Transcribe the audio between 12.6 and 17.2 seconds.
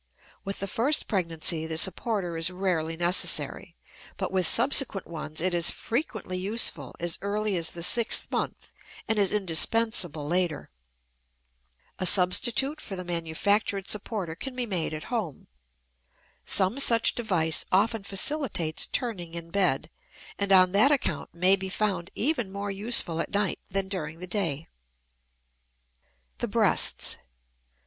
for the manufactured supporter can be made at home. Some such